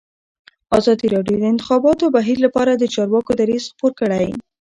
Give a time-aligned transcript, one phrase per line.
[0.77, 4.25] ازادي راډیو د د انتخاباتو بهیر لپاره د چارواکو دریځ خپور کړی.